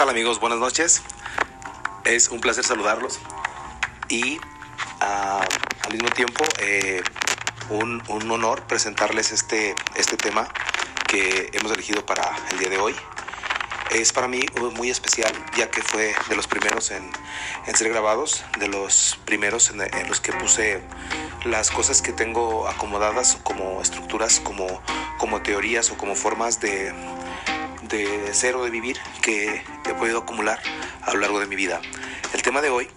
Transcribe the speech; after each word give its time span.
tal 0.00 0.08
amigos? 0.08 0.40
Buenas 0.40 0.58
noches. 0.58 1.02
Es 2.04 2.30
un 2.30 2.40
placer 2.40 2.64
saludarlos 2.64 3.18
y 4.08 4.38
ah, 4.98 5.46
al 5.82 5.92
mismo 5.92 6.08
tiempo 6.08 6.42
eh, 6.58 7.02
un, 7.68 8.00
honor 8.08 8.62
presentarles 8.62 9.30
este, 9.30 9.74
este 9.96 10.16
tema 10.16 10.48
que 11.06 11.50
hemos 11.52 11.70
elegido 11.72 12.06
para 12.06 12.34
el 12.50 12.58
día 12.58 12.70
de 12.70 12.78
hoy. 12.78 12.96
Es 13.90 14.14
para 14.14 14.26
mí 14.26 14.40
muy 14.74 14.88
especial 14.88 15.34
ya 15.54 15.70
que 15.70 15.82
fue 15.82 16.14
de 16.30 16.34
los 16.34 16.46
primeros 16.46 16.92
en, 16.92 17.10
en 17.66 17.76
ser 17.76 17.90
grabados, 17.90 18.42
de 18.58 18.68
los 18.68 19.18
primeros 19.26 19.68
en, 19.68 19.82
en 19.82 20.08
los 20.08 20.22
que 20.22 20.32
puse 20.32 20.80
las 21.44 21.70
cosas 21.70 22.00
que 22.00 22.12
tengo 22.12 22.66
acomodadas 22.68 23.36
como 23.42 23.82
estructuras, 23.82 24.40
como, 24.40 24.80
como 25.18 25.42
teorías 25.42 25.90
o 25.90 25.98
como 25.98 26.14
formas 26.14 26.58
de, 26.58 26.94
de 27.90 28.32
ser 28.32 28.54
o 28.54 28.64
de 28.64 28.70
vivir 28.70 28.98
que 29.20 29.62
he 29.84 29.94
podido 29.94 30.18
acumular 30.18 30.60
a 31.02 31.12
lo 31.12 31.20
largo 31.20 31.40
de 31.40 31.46
mi 31.46 31.56
vida. 31.56 31.80
El 32.32 32.42
tema 32.42 32.60
de 32.60 32.70
hoy 32.70 32.88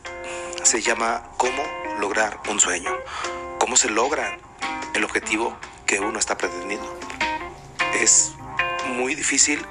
se 0.64 0.82
llama 0.82 1.24
cómo 1.38 1.64
lograr 2.00 2.40
un 2.50 2.60
sueño, 2.60 2.92
cómo 3.60 3.76
se 3.76 3.90
logra 3.90 4.38
el 4.94 5.04
objetivo 5.04 5.58
que 5.86 6.00
uno 6.00 6.20
está 6.20 6.38
pretendiendo. 6.38 6.98
Es 8.00 8.34
muy 8.88 9.16
difícil 9.16 9.66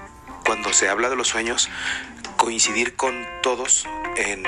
cuando 0.45 0.73
se 0.73 0.89
habla 0.89 1.09
de 1.09 1.17
los 1.17 1.29
sueños 1.29 1.71
coincidir 2.37 2.97
con 2.97 3.27
todos 3.43 3.87
en, 4.17 4.45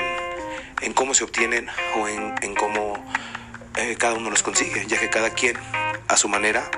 en 0.81 0.93
cómo 0.93 1.13
se 1.13 1.23
obtienen 1.23 1.69
o 1.97 2.07
en, 2.09 2.35
en 2.41 2.53
cómo 2.53 2.93
eh, 3.77 3.95
cada 3.97 4.15
uno 4.15 4.29
los 4.29 4.43
consigue, 4.43 4.85
ya 4.87 4.99
que 4.99 5.09
cada 5.09 5.29
quien 5.29 5.57
a 6.07 6.17
su 6.17 6.27
manera, 6.27 6.69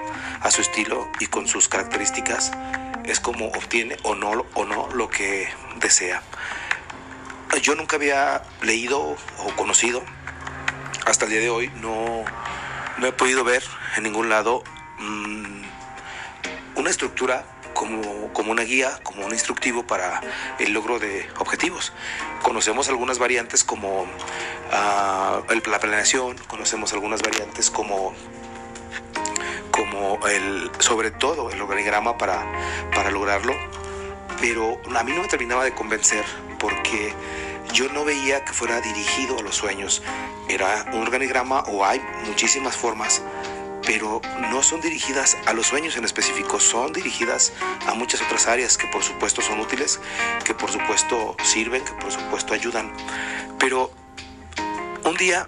a 0.42 0.52
su 0.52 0.62
estilo 0.62 1.10
y 1.20 1.28
con 1.28 1.48
sus 1.48 1.68
características 1.68 2.52
es 3.08 3.20
como 3.20 3.48
obtiene 3.48 3.98
o 4.04 4.16
no, 4.16 4.46
o 4.54 4.66
no 4.66 4.90
lo 4.94 5.10
que 5.10 5.48
desea. 5.80 6.22
Yo 7.62 7.76
nunca 7.76 7.96
había 7.96 8.44
leído 8.62 9.00
o 9.00 9.56
conocido, 9.56 10.04
hasta 11.06 11.26
el 11.26 11.32
día 11.32 11.40
de 11.40 11.50
hoy 11.50 11.72
no, 11.76 12.26
no 12.98 13.08
he 13.08 13.12
podido 13.12 13.44
ver 13.44 13.64
en 13.96 14.04
ningún 14.04 14.30
lado 14.30 14.64
mmm, 15.00 15.62
una 16.76 16.90
estructura 16.90 17.46
como, 17.74 18.34
como, 18.34 18.52
una 18.52 18.64
guía, 18.64 19.00
como 19.04 19.26
un 19.26 19.32
instructivo 19.32 19.86
para 19.86 20.22
el 20.60 20.74
logro 20.74 21.00
de 21.00 21.30
objetivos. 21.38 21.94
Conocemos 22.42 22.90
algunas 22.90 23.20
variantes 23.20 23.64
como 23.64 24.08
el, 25.50 25.64
la 25.70 25.80
planeación, 25.80 26.38
conocemos 26.48 26.94
algunas 26.94 27.22
variantes 27.22 27.70
como 27.70 28.14
sobre 30.80 31.12
todo 31.12 31.50
el 31.52 31.62
organigrama 31.62 32.18
para, 32.18 32.46
para 32.94 33.12
lograrlo, 33.12 33.54
pero 34.40 34.80
a 34.96 35.04
mí 35.04 35.12
no 35.14 35.22
me 35.22 35.28
terminaba 35.28 35.64
de 35.64 35.74
convencer 35.74 36.24
porque 36.60 37.14
yo 37.74 37.92
no 37.92 38.06
veía 38.06 38.44
que 38.44 38.54
fuera 38.54 38.82
dirigido 38.82 39.38
a 39.38 39.42
los 39.42 39.56
sueños. 39.56 40.02
Era 40.48 40.86
un 40.94 41.02
organigrama 41.02 41.62
o 41.68 41.86
hay 41.86 42.02
muchísimas 42.26 42.76
formas, 42.76 43.22
pero 43.86 44.22
no 44.52 44.64
son 44.64 44.82
dirigidas 44.82 45.38
a 45.46 45.54
los 45.54 45.68
sueños 45.68 45.98
en 45.98 46.06
específico, 46.06 46.60
son 46.60 46.94
dirigidas 46.94 47.54
a 47.88 47.94
muchas 47.94 48.22
otras 48.22 48.48
áreas 48.48 48.78
que 48.78 48.88
por 48.88 49.04
supuesto 49.04 49.42
son 49.42 49.60
útiles, 49.60 50.00
que 50.44 50.54
por 50.54 50.72
supuesto 50.72 51.36
sirven, 51.44 51.84
que 51.84 51.94
por 51.94 52.12
supuesto 52.12 52.54
ayudan. 52.54 52.92
Pero 53.60 53.92
un 55.04 55.16
día, 55.16 55.48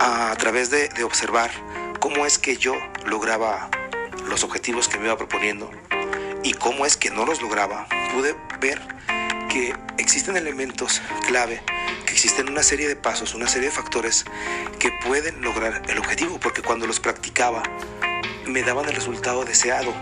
a 0.00 0.34
través 0.38 0.70
de 0.70 1.04
observar 1.04 1.50
cómo 1.98 2.26
es 2.26 2.38
que 2.38 2.56
yo 2.56 2.74
lograba 3.08 3.70
los 4.28 4.44
objetivos 4.44 4.88
que 4.88 4.98
me 4.98 5.06
iba 5.06 5.16
proponiendo 5.16 5.70
y 6.42 6.52
cómo 6.54 6.86
es 6.86 6.96
que 6.96 7.10
no 7.10 7.26
los 7.26 7.42
lograba, 7.42 7.86
pude 8.12 8.36
ver 8.60 8.80
que 9.48 9.74
existen 9.96 10.36
elementos 10.36 11.02
clave, 11.26 11.62
que 12.06 12.12
existen 12.12 12.48
una 12.48 12.62
serie 12.62 12.86
de 12.86 12.96
pasos, 12.96 13.34
una 13.34 13.48
serie 13.48 13.68
de 13.68 13.74
factores 13.74 14.24
que 14.78 14.90
pueden 15.04 15.40
lograr 15.42 15.82
el 15.88 15.98
objetivo, 15.98 16.38
porque 16.38 16.62
cuando 16.62 16.86
los 16.86 17.00
practicaba 17.00 17.62
me 18.46 18.62
daban 18.62 18.88
el 18.88 18.94
resultado 18.94 19.44
deseado. 19.44 19.92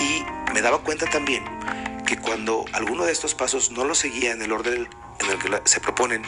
Y 0.00 0.24
me 0.52 0.60
daba 0.60 0.78
cuenta 0.78 1.06
también 1.06 1.44
que 2.06 2.18
cuando 2.18 2.64
alguno 2.72 3.04
de 3.04 3.12
estos 3.12 3.34
pasos 3.34 3.70
no 3.70 3.84
lo 3.84 3.94
seguía 3.94 4.32
en 4.32 4.42
el 4.42 4.52
orden 4.52 4.88
en 5.20 5.30
el 5.30 5.38
que 5.38 5.68
se 5.68 5.80
proponen, 5.80 6.22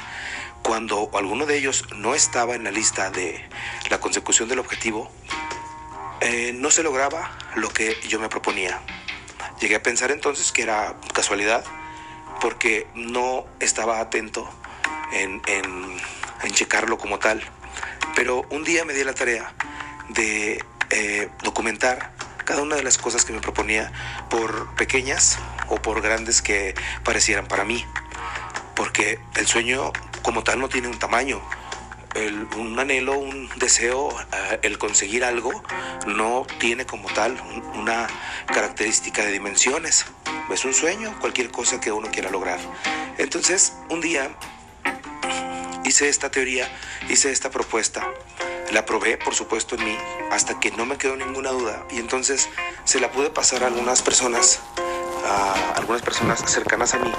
cuando 0.62 1.10
alguno 1.14 1.46
de 1.46 1.58
ellos 1.58 1.84
no 1.94 2.14
estaba 2.14 2.54
en 2.54 2.64
la 2.64 2.70
lista 2.70 3.10
de 3.10 3.44
la 3.90 4.00
consecución 4.00 4.48
del 4.48 4.58
objetivo, 4.58 5.10
eh, 6.26 6.52
no 6.52 6.72
se 6.72 6.82
lograba 6.82 7.30
lo 7.54 7.68
que 7.70 7.96
yo 8.08 8.18
me 8.18 8.28
proponía. 8.28 8.80
Llegué 9.60 9.76
a 9.76 9.82
pensar 9.82 10.10
entonces 10.10 10.50
que 10.50 10.62
era 10.62 10.96
casualidad 11.14 11.64
porque 12.40 12.88
no 12.94 13.46
estaba 13.60 14.00
atento 14.00 14.50
en, 15.12 15.40
en, 15.46 15.96
en 16.42 16.50
checarlo 16.50 16.98
como 16.98 17.20
tal. 17.20 17.40
Pero 18.16 18.44
un 18.50 18.64
día 18.64 18.84
me 18.84 18.92
di 18.92 19.04
la 19.04 19.14
tarea 19.14 19.54
de 20.08 20.64
eh, 20.90 21.28
documentar 21.44 22.10
cada 22.44 22.62
una 22.62 22.74
de 22.74 22.82
las 22.82 22.98
cosas 22.98 23.24
que 23.24 23.32
me 23.32 23.40
proponía, 23.40 23.92
por 24.28 24.74
pequeñas 24.74 25.38
o 25.68 25.76
por 25.76 26.02
grandes 26.02 26.42
que 26.42 26.74
parecieran 27.04 27.46
para 27.46 27.64
mí. 27.64 27.84
Porque 28.74 29.20
el 29.36 29.46
sueño 29.46 29.92
como 30.22 30.42
tal 30.42 30.58
no 30.58 30.68
tiene 30.68 30.88
un 30.88 30.98
tamaño. 30.98 31.40
Un 32.56 32.78
anhelo, 32.78 33.18
un 33.18 33.50
deseo, 33.56 34.08
uh, 34.08 34.16
el 34.62 34.78
conseguir 34.78 35.24
algo, 35.24 35.62
no 36.06 36.46
tiene 36.58 36.86
como 36.86 37.08
tal 37.12 37.38
una 37.74 38.06
característica 38.46 39.22
de 39.24 39.32
dimensiones. 39.32 40.06
Es 40.50 40.64
un 40.64 40.72
sueño, 40.72 41.14
cualquier 41.20 41.50
cosa 41.50 41.80
que 41.80 41.92
uno 41.92 42.10
quiera 42.10 42.30
lograr. 42.30 42.58
Entonces, 43.18 43.74
un 43.90 44.00
día 44.00 44.30
hice 45.84 46.08
esta 46.08 46.30
teoría, 46.30 46.68
hice 47.08 47.30
esta 47.30 47.50
propuesta, 47.50 48.08
la 48.72 48.84
probé, 48.86 49.18
por 49.18 49.34
supuesto, 49.34 49.76
en 49.76 49.84
mí, 49.84 49.98
hasta 50.30 50.58
que 50.58 50.70
no 50.70 50.86
me 50.86 50.96
quedó 50.96 51.16
ninguna 51.16 51.50
duda. 51.50 51.86
Y 51.90 51.98
entonces 51.98 52.48
se 52.84 53.00
la 53.00 53.12
pude 53.12 53.30
pasar 53.30 53.62
a 53.62 53.66
algunas 53.66 54.02
personas, 54.02 54.60
a 55.24 55.74
algunas 55.76 56.02
personas 56.02 56.42
cercanas 56.50 56.94
a 56.94 56.98
mí, 56.98 57.12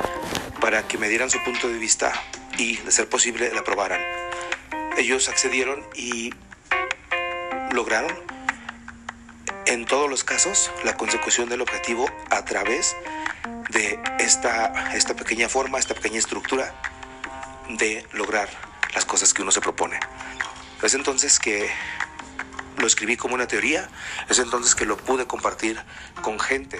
para 0.60 0.88
que 0.88 0.98
me 0.98 1.08
dieran 1.08 1.30
su 1.30 1.42
punto 1.44 1.68
de 1.68 1.78
vista 1.78 2.12
y, 2.58 2.78
de 2.78 2.92
ser 2.92 3.08
posible, 3.08 3.52
la 3.54 3.62
aprobaran. 3.62 4.27
Ellos 4.98 5.30
accedieron 5.30 5.86
y 5.96 6.34
lograron, 7.72 8.12
en 9.68 9.86
todos 9.86 10.10
los 10.10 10.24
casos, 10.24 10.72
la 10.84 10.98
consecución 10.98 11.50
del 11.50 11.62
objetivo 11.62 12.10
a 12.32 12.44
través 12.46 12.96
de 13.70 14.00
esta, 14.18 14.96
esta 14.96 15.16
pequeña 15.16 15.50
forma, 15.50 15.78
esta 15.78 15.94
pequeña 15.94 16.18
estructura 16.18 16.74
de 17.70 18.08
lograr 18.14 18.50
las 18.96 19.06
cosas 19.06 19.36
que 19.36 19.44
uno 19.44 19.52
se 19.52 19.62
propone. 19.62 20.00
Es 20.82 20.96
entonces 20.96 21.38
que 21.38 21.70
lo 22.78 22.88
escribí 22.88 23.18
como 23.18 23.36
una 23.36 23.48
teoría, 23.48 23.90
es 24.30 24.40
entonces 24.40 24.74
que 24.74 24.86
lo 24.86 24.98
pude 24.98 25.28
compartir 25.28 25.80
con 26.24 26.40
gente 26.40 26.80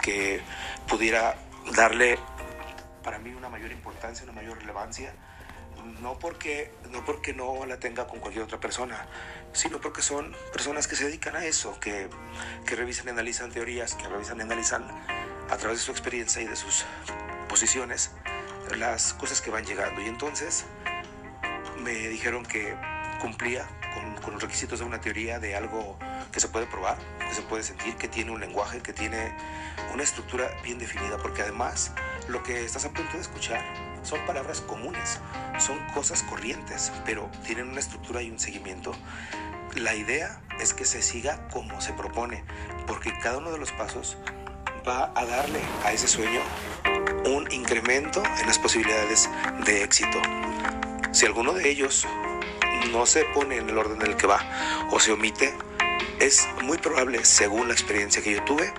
que 0.00 0.40
pudiera 0.88 1.36
darle 1.74 2.18
para 3.02 3.18
mí 3.18 3.34
una 3.34 3.50
mayor 3.50 3.70
importancia, 3.70 4.24
una 4.24 4.32
mayor 4.32 4.58
relevancia, 4.58 5.12
no 6.00 6.18
porque, 6.18 6.72
no 6.90 7.04
porque 7.04 7.32
no 7.32 7.66
la 7.66 7.78
tenga 7.78 8.06
con 8.06 8.20
cualquier 8.20 8.44
otra 8.44 8.60
persona, 8.60 9.06
sino 9.52 9.80
porque 9.80 10.02
son 10.02 10.34
personas 10.52 10.86
que 10.86 10.96
se 10.96 11.04
dedican 11.04 11.36
a 11.36 11.44
eso, 11.44 11.78
que, 11.80 12.08
revisan 12.66 13.06
y 13.06 13.10
analizan 13.10 13.50
teorías, 13.50 13.94
que 13.94 14.08
revisan 14.08 14.38
y 14.38 14.42
analizan 14.42 14.84
a 15.50 15.56
través 15.56 15.78
de 15.78 15.84
su 15.84 15.90
experiencia 15.90 16.40
y 16.42 16.46
de 16.46 16.56
sus 16.56 16.84
posiciones 17.48 18.12
las 18.76 19.14
cosas 19.14 19.40
que 19.40 19.50
van 19.50 19.64
llegando. 19.64 20.00
Y 20.00 20.06
entonces 20.06 20.64
me 21.82 21.92
dijeron 22.08 22.44
que 22.44 22.76
cumplía 23.20 23.66
con, 24.22 24.32
los 24.32 24.42
requisitos 24.42 24.78
de 24.78 24.84
una 24.84 25.00
teoría 25.00 25.38
de 25.40 25.56
algo 25.56 25.98
que 26.32 26.40
se 26.40 26.48
puede 26.48 26.66
probar, 26.66 26.96
que 27.18 27.34
se 27.34 27.42
puede 27.42 27.62
sentir, 27.62 27.96
que 27.96 28.08
tiene 28.08 28.30
un 28.30 28.40
lenguaje, 28.40 28.80
que 28.80 28.92
tiene 28.92 29.34
una 29.92 30.02
estructura 30.02 30.48
bien 30.62 30.78
definida, 30.78 31.18
porque 31.18 31.42
además 31.42 31.92
lo 32.28 32.42
que 32.42 32.64
estás 32.64 32.84
a 32.84 32.90
punto 32.90 33.12
de 33.14 33.20
escuchar 33.20 33.89
son 34.02 34.24
palabras 34.26 34.60
comunes, 34.60 35.18
son 35.58 35.78
cosas 35.94 36.22
corrientes, 36.22 36.92
pero 37.04 37.30
tienen 37.44 37.68
una 37.68 37.80
estructura 37.80 38.22
y 38.22 38.30
un 38.30 38.38
seguimiento. 38.38 38.92
La 39.76 39.94
idea 39.94 40.40
es 40.60 40.74
que 40.74 40.84
se 40.84 41.02
siga 41.02 41.48
como 41.48 41.80
se 41.80 41.92
propone, 41.92 42.44
porque 42.86 43.12
cada 43.22 43.38
uno 43.38 43.50
de 43.50 43.58
los 43.58 43.72
pasos 43.72 44.16
va 44.86 45.12
a 45.14 45.24
darle 45.24 45.60
a 45.84 45.92
ese 45.92 46.08
sueño 46.08 46.40
un 47.24 47.50
incremento 47.52 48.22
en 48.40 48.46
las 48.46 48.58
posibilidades 48.58 49.28
de 49.64 49.84
éxito. 49.84 50.20
Si 51.12 51.26
alguno 51.26 51.52
de 51.52 51.68
ellos 51.68 52.06
no 52.92 53.06
se 53.06 53.24
pone 53.26 53.56
en 53.56 53.68
el 53.68 53.78
orden 53.78 54.00
en 54.00 54.08
el 54.08 54.16
que 54.16 54.26
va 54.26 54.40
o 54.90 54.98
se 54.98 55.12
omite, 55.12 55.54
es 56.18 56.48
muy 56.62 56.78
probable, 56.78 57.24
según 57.24 57.68
la 57.68 57.74
experiencia 57.74 58.22
que 58.22 58.34
yo 58.34 58.44
tuve, 58.44 58.72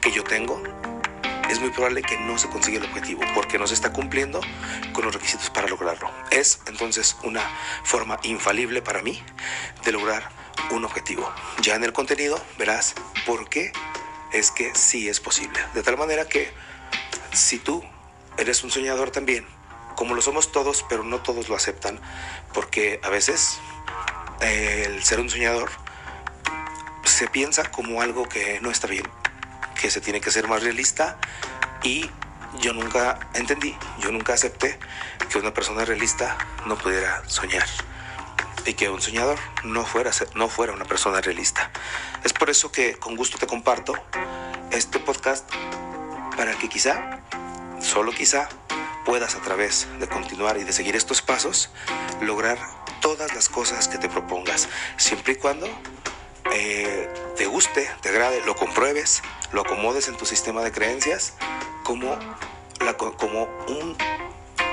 que 0.00 0.10
yo 0.10 0.24
tengo, 0.24 0.62
es 1.48 1.60
muy 1.60 1.70
probable 1.70 2.02
que 2.02 2.18
no 2.18 2.38
se 2.38 2.48
consiga 2.48 2.78
el 2.78 2.84
objetivo 2.84 3.22
porque 3.34 3.58
no 3.58 3.66
se 3.66 3.74
está 3.74 3.92
cumpliendo 3.92 4.40
con 4.92 5.04
los 5.04 5.14
requisitos 5.14 5.50
para 5.50 5.68
lograrlo. 5.68 6.10
Es 6.30 6.60
entonces 6.66 7.16
una 7.22 7.42
forma 7.84 8.18
infalible 8.22 8.82
para 8.82 9.02
mí 9.02 9.22
de 9.84 9.92
lograr 9.92 10.28
un 10.70 10.84
objetivo. 10.84 11.32
Ya 11.62 11.74
en 11.74 11.84
el 11.84 11.92
contenido 11.92 12.40
verás 12.58 12.94
por 13.26 13.48
qué 13.48 13.72
es 14.32 14.50
que 14.50 14.74
sí 14.74 15.08
es 15.08 15.20
posible. 15.20 15.58
De 15.74 15.82
tal 15.82 15.96
manera 15.96 16.28
que 16.28 16.50
si 17.32 17.58
tú 17.58 17.82
eres 18.36 18.62
un 18.64 18.70
soñador 18.70 19.10
también, 19.10 19.46
como 19.96 20.14
lo 20.14 20.22
somos 20.22 20.52
todos, 20.52 20.84
pero 20.88 21.02
no 21.02 21.22
todos 21.22 21.48
lo 21.48 21.56
aceptan, 21.56 22.00
porque 22.52 23.00
a 23.02 23.08
veces 23.08 23.58
eh, 24.40 24.84
el 24.86 25.02
ser 25.02 25.20
un 25.20 25.30
soñador 25.30 25.70
se 27.04 27.26
piensa 27.26 27.70
como 27.70 28.00
algo 28.02 28.28
que 28.28 28.60
no 28.60 28.70
está 28.70 28.86
bien, 28.86 29.04
que 29.78 29.90
se 29.90 30.00
tiene 30.00 30.20
que 30.20 30.30
ser 30.30 30.48
más 30.48 30.62
realista 30.62 31.16
y 31.82 32.10
yo 32.60 32.72
nunca 32.72 33.18
entendí, 33.34 33.76
yo 34.00 34.10
nunca 34.10 34.34
acepté 34.34 34.78
que 35.30 35.38
una 35.38 35.54
persona 35.54 35.84
realista 35.84 36.36
no 36.66 36.76
pudiera 36.76 37.22
soñar 37.28 37.66
y 38.66 38.74
que 38.74 38.90
un 38.90 39.00
soñador 39.00 39.38
no 39.64 39.86
fuera, 39.86 40.10
no 40.34 40.48
fuera 40.48 40.72
una 40.72 40.84
persona 40.84 41.20
realista. 41.20 41.70
Es 42.24 42.32
por 42.32 42.50
eso 42.50 42.72
que 42.72 42.96
con 42.96 43.16
gusto 43.16 43.38
te 43.38 43.46
comparto 43.46 43.94
este 44.70 44.98
podcast 44.98 45.48
para 46.36 46.52
que 46.58 46.68
quizá, 46.68 47.20
solo 47.80 48.12
quizá, 48.12 48.48
puedas 49.04 49.36
a 49.36 49.40
través 49.40 49.86
de 50.00 50.08
continuar 50.08 50.58
y 50.58 50.64
de 50.64 50.72
seguir 50.72 50.96
estos 50.96 51.22
pasos 51.22 51.70
lograr 52.20 52.58
todas 53.00 53.34
las 53.34 53.48
cosas 53.48 53.88
que 53.88 53.96
te 53.96 54.08
propongas, 54.08 54.68
siempre 54.96 55.34
y 55.34 55.36
cuando 55.36 55.66
eh, 56.52 57.08
te 57.36 57.46
guste, 57.46 57.88
te 58.02 58.08
agrade, 58.08 58.42
lo 58.44 58.56
compruebes 58.56 59.22
lo 59.52 59.62
acomodes 59.62 60.08
en 60.08 60.16
tu 60.16 60.26
sistema 60.26 60.62
de 60.62 60.72
creencias 60.72 61.34
como, 61.84 62.18
como 63.16 63.44
un, 63.68 63.96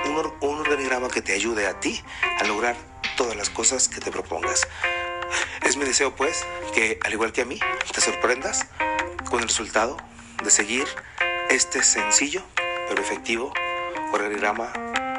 un, 0.06 0.34
un 0.42 0.60
organigrama 0.60 1.10
que 1.10 1.22
te 1.22 1.34
ayude 1.34 1.68
a 1.68 1.80
ti 1.80 2.04
a 2.40 2.44
lograr 2.46 2.76
todas 3.18 3.36
las 3.36 3.50
cosas 3.50 3.88
que 3.88 4.00
te 4.00 4.12
propongas. 4.12 4.68
Es 5.64 5.78
mi 5.78 5.86
deseo 5.86 6.16
pues 6.16 6.46
que, 6.74 7.00
al 7.04 7.14
igual 7.14 7.32
que 7.32 7.42
a 7.42 7.46
mí, 7.46 7.60
te 7.94 8.02
sorprendas 8.02 8.68
con 9.30 9.40
el 9.40 9.48
resultado 9.48 9.98
de 10.44 10.52
seguir 10.52 10.86
este 11.50 11.84
sencillo 11.84 12.44
pero 12.88 13.02
efectivo 13.02 13.54
organigrama 14.12 14.72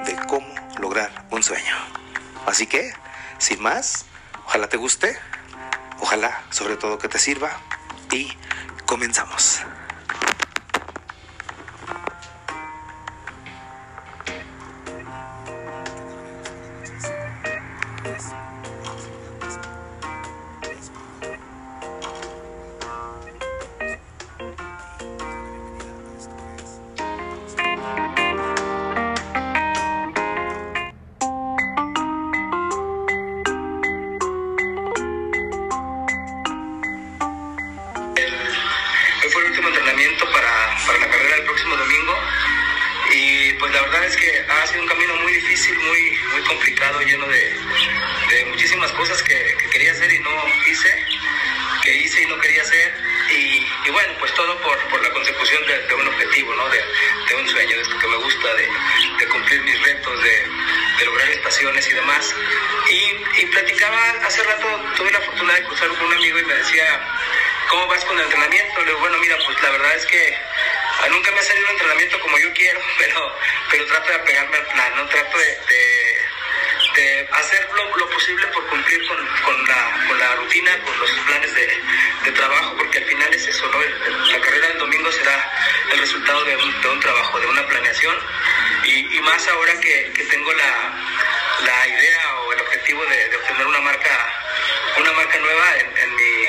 de 0.05 0.17
cómo 0.29 0.47
lograr 0.79 1.27
un 1.31 1.43
sueño. 1.43 1.75
Así 2.47 2.67
que, 2.67 2.93
sin 3.39 3.61
más, 3.61 4.07
ojalá 4.47 4.69
te 4.69 4.77
guste, 4.77 5.19
ojalá 6.01 6.45
sobre 6.51 6.77
todo 6.77 6.99
que 6.99 7.09
te 7.09 7.19
sirva 7.19 7.61
y 8.13 8.33
Comenzamos. 8.87 9.67
para 40.87 40.99
la 41.01 41.09
carrera 41.09 41.37
del 41.37 41.45
próximo 41.45 41.77
domingo. 41.77 42.15
Y 43.13 43.53
pues 43.55 43.73
la 43.73 43.83
verdad 43.83 44.05
es 44.05 44.17
que 44.17 44.45
ha 44.49 44.67
sido 44.67 44.83
un 44.83 44.89
camino 44.89 45.15
muy 45.17 45.33
difícil, 45.33 45.79
muy, 45.79 46.19
muy 46.33 46.43
complicado, 46.43 47.01
lleno 47.01 47.27
de, 47.29 47.57
de 48.31 48.45
muchísimas 48.47 48.91
cosas 48.93 49.23
que, 49.23 49.57
quería 49.71 49.93
hacer 49.93 50.13
y 50.13 50.19
no 50.21 50.31
hice, 50.67 51.05
que 51.83 51.95
hice 51.97 52.23
y 52.23 52.27
no 52.27 52.39
quería 52.39 52.63
hacer. 52.63 52.95
Y, 53.31 53.91
bueno, 53.91 54.15
pues 54.19 54.33
todo 54.35 54.61
por, 54.61 54.79
por 54.89 55.03
la 55.03 55.11
consecución 55.11 55.63
de, 55.67 55.95
un 55.95 56.09
objetivo, 56.09 56.55
¿no? 56.55 56.69
de, 56.69 56.79
de 57.29 57.35
un 57.35 57.49
sueño, 57.49 57.77
de 57.77 57.83
esto 57.83 57.99
que 57.99 58.07
me 58.09 58.17
gusta, 58.17 58.55
de, 58.55 59.27
cumplir 59.29 59.63
mis 59.63 59.83
retos, 59.83 60.23
de, 60.23 61.05
lograr 61.05 61.29
estaciones 61.31 61.89
y 61.89 61.93
demás. 61.95 62.35
Y, 62.91 63.41
y 63.43 63.47
platicaba 63.47 64.11
hace 64.25 64.43
rato, 64.43 64.67
tuve 64.97 65.13
la 65.13 65.21
fortuna 65.21 65.55
de 65.55 65.63
cruzar 65.65 65.89
con 65.89 66.07
un 66.07 66.13
amigo 66.15 66.39
y 66.39 66.45
me 66.45 66.55
decía, 66.55 67.01
¿cómo 67.69 67.87
vas 67.87 68.05
con 68.05 68.19
el 68.19 68.25
entrenamiento? 68.25 68.81
Le 68.81 68.87
digo, 68.87 69.01
bueno, 69.01 69.19
mira, 69.19 69.37
pues 69.45 69.63
la 69.63 69.71
verdad 69.71 69.97
es 69.97 70.07
que 70.07 70.37
Ah, 71.03 71.09
nunca 71.11 71.31
me 71.31 71.39
ha 71.39 71.43
salido 71.43 71.67
un 71.67 71.73
entrenamiento 71.73 72.21
como 72.21 72.39
yo 72.39 72.53
quiero, 72.55 72.81
pero, 72.99 73.37
pero 73.71 73.87
trato 73.87 74.09
de 74.09 74.15
apegarme 74.15 74.57
al 74.57 74.67
plan, 74.67 74.93
¿no? 74.97 75.07
Trato 75.07 75.39
de, 75.39 75.59
de 75.69 76.17
hacer 77.33 77.69
lo, 77.75 77.97
lo, 77.97 78.11
posible 78.11 78.47
por 78.49 78.67
cumplir 78.69 79.07
con, 79.07 79.17
con, 79.45 79.69
la, 79.69 80.05
con, 80.09 80.19
la, 80.19 80.35
rutina, 80.37 80.79
con 80.83 80.99
los 80.99 81.11
planes 81.27 81.55
de, 81.55 81.83
de, 82.25 82.33
trabajo, 82.33 82.75
porque 82.77 82.99
al 82.99 83.05
final 83.05 83.35
es 83.35 83.47
eso. 83.47 83.71
La 84.31 84.41
carrera 84.41 84.69
del 84.69 84.79
domingo 84.79 85.13
será 85.13 85.53
el 85.93 85.99
resultado 85.99 86.45
de 86.45 86.57
un, 86.57 87.01
trabajo, 87.01 87.39
de 87.39 87.47
una 87.47 87.67
planeación, 87.67 88.17
y, 88.85 89.21
más 89.21 89.47
ahora 89.49 89.79
que, 89.81 90.13
que 90.15 90.25
tengo 90.25 90.53
la, 90.53 90.95
la, 91.65 91.89
idea 91.89 92.35
o 92.37 92.53
el 92.53 92.61
objetivo 92.61 93.05
de, 93.07 93.37
obtener 93.37 93.67
una 93.67 93.81
marca, 93.81 94.43
una 94.99 95.13
marca 95.13 95.39
nueva 95.39 95.77
en, 95.79 95.99
en, 95.99 96.15
mi, 96.15 96.45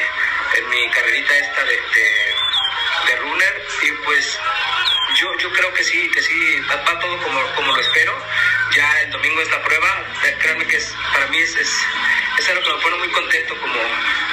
en 0.57 0.69
mi 0.69 0.89
carrerita 0.91 1.38
esta 1.38 1.63
de 1.65 1.77
de 3.07 3.15
runner 3.15 3.68
y 3.83 3.92
pues 4.06 4.39
yo, 5.15 5.27
yo 5.39 5.51
creo 5.51 5.74
que 5.74 5.83
sí, 5.83 6.09
que 6.12 6.21
sí, 6.21 6.59
va, 6.69 6.75
va 6.75 7.00
todo 7.00 7.18
como, 7.24 7.42
como 7.56 7.74
lo 7.74 7.81
espero 7.81 8.13
ya 8.77 9.01
el 9.01 9.09
domingo 9.09 9.41
es 9.41 9.50
la 9.50 9.62
prueba. 9.63 10.06
Eh, 10.24 10.35
créanme 10.39 10.65
que 10.68 10.77
es, 10.77 10.94
para 11.12 11.25
mí 11.27 11.39
es, 11.39 11.56
es, 11.56 11.71
es, 12.38 12.50
algo 12.50 12.62
que 12.62 12.74
me 12.74 12.81
pone 12.81 12.97
muy 12.97 13.09
contento, 13.09 13.59
como, 13.59 13.79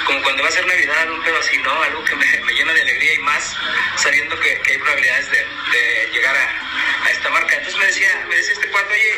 como 0.04 0.22
cuando 0.22 0.42
va 0.42 0.48
a 0.50 0.52
ser 0.52 0.66
Navidad, 0.66 1.10
un 1.10 1.22
pedo 1.22 1.38
así, 1.38 1.56
¿no? 1.58 1.82
Algo 1.82 2.04
que 2.04 2.14
me, 2.14 2.26
me 2.40 2.52
llena 2.52 2.72
de 2.74 2.82
alegría 2.82 3.14
y 3.14 3.18
más 3.20 3.56
sabiendo 3.96 4.38
que, 4.38 4.60
que 4.60 4.72
hay 4.72 4.78
probabilidades 4.78 5.30
de, 5.30 5.38
de 5.38 6.10
llegar 6.12 6.36
a, 6.36 7.06
a, 7.06 7.10
esta 7.10 7.30
marca. 7.30 7.54
Entonces 7.56 7.80
me 7.80 7.86
decía, 7.86 8.26
me 8.28 8.36
decía 8.36 8.52
este 8.52 8.68
cuarto, 8.68 8.92
oye, 8.92 9.14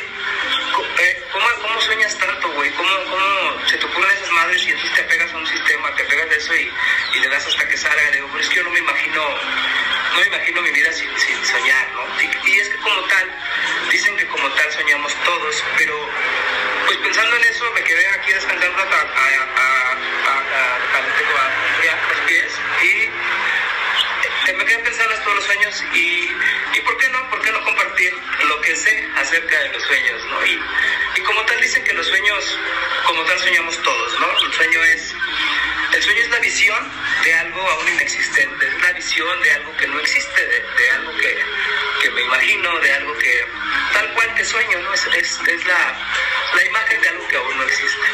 eh, 1.01 1.23
¿cómo, 1.33 1.47
cómo 1.61 1.81
sueñas 1.81 2.17
tanto, 2.19 2.49
güey? 2.53 2.71
¿Cómo, 2.75 2.91
¿Cómo 3.11 3.67
se 3.67 3.79
te 3.79 3.87
ocurren 3.87 4.17
esas 4.17 4.31
madres 4.31 4.63
y 4.65 4.71
entonces 4.71 4.95
te 4.95 5.03
pegas 5.05 5.33
a 5.33 5.37
un 5.37 5.47
sistema, 5.47 5.95
te 5.97 6.05
pegas 6.05 6.31
de 6.31 6.37
eso 6.37 6.55
y, 6.55 6.71
y 7.15 7.19
le 7.19 7.29
das 7.29 7.47
hasta 7.47 7.69
que 7.69 7.77
salga? 7.77 8.11
Digo, 8.13 8.29
pero 8.31 8.45
es 8.45 8.49
que 8.49 8.57
yo 8.57 8.63
no 8.63 8.71
me 8.71 8.79
imagino 8.79 9.25
no 10.17 10.23
me 10.23 10.29
imagino 10.29 10.63
mi 10.63 10.71
vida 10.71 10.91
sin, 10.93 11.09
sin 11.19 11.45
soñar, 11.45 11.89
¿no? 11.93 12.03
Y, 12.23 12.59
es 12.59 12.69
que 12.71 12.77
como 12.77 13.03
tal, 13.03 13.31
Dicen 13.97 14.15
que 14.19 14.27
como 14.27 14.47
tal 14.51 14.71
soñamos 14.73 15.11
todos, 15.25 15.65
pero 15.79 15.97
pues 16.85 16.99
pensando 16.99 17.35
en 17.35 17.45
eso 17.45 17.65
me 17.73 17.83
quedé 17.83 18.07
aquí 18.09 18.31
descansando 18.31 18.83
a, 18.83 18.85
los 22.11 22.21
pies 22.27 22.53
y 22.83 24.53
me 24.53 24.65
quedé 24.67 24.79
pensando 24.81 25.15
en 25.15 25.23
todos 25.23 25.37
los 25.37 25.45
sueños 25.47 25.85
y, 25.95 26.31
y 26.75 26.81
¿por 26.83 26.99
qué 26.99 27.09
no? 27.09 27.31
¿Por 27.31 27.41
qué 27.41 27.51
no 27.53 27.65
compartir 27.65 28.13
lo 28.45 28.61
que 28.61 28.77
sé 28.77 29.09
acerca 29.17 29.61
de 29.61 29.69
los 29.71 29.83
sueños? 29.85 30.23
¿no? 30.27 30.45
Y, 30.45 30.61
y 31.17 31.21
como 31.23 31.43
tal 31.47 31.59
dicen 31.63 31.83
que 31.83 31.95
los 31.95 32.07
sueños, 32.07 32.59
como 33.07 33.25
tal 33.25 33.39
soñamos 33.39 33.83
todos, 33.83 34.21
¿no? 34.21 34.31
El 34.47 34.53
sueño 34.53 34.85
es 34.85 35.15
el 35.95 36.03
sueño 36.03 36.21
es 36.21 36.29
la 36.29 36.39
visión 36.41 36.93
de 37.25 37.35
algo 37.35 37.63
aún 37.63 37.89
inexistente, 37.89 38.69
es 38.69 38.83
la 38.83 38.93
visión 38.93 39.43
de 39.43 39.53
algo 39.53 39.75
que 39.79 39.87
no 39.87 39.99
existe, 40.01 40.43
de 40.45 40.91
algo 40.91 41.17
que, 41.17 41.43
que 42.07 42.13
me 42.13 42.23
imagino, 42.23 42.79
de 42.79 42.93
algo 42.93 43.19
que 43.19 43.45
tal 43.93 44.13
cual 44.15 44.35
que 44.37 44.45
sueño, 44.45 44.79
¿no? 44.81 44.95
Es, 44.95 45.07
es, 45.07 45.41
es 45.49 45.67
la, 45.67 45.99
la 46.55 46.65
imagen 46.65 47.01
de 47.01 47.09
algo 47.09 47.29
que 47.29 47.37
aún 47.37 47.57
no 47.57 47.65
existe. 47.65 48.07